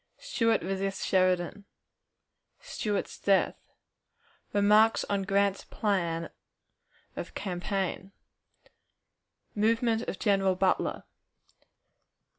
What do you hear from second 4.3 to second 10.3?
Remarks on Grant's Plan of Campaign. Movement of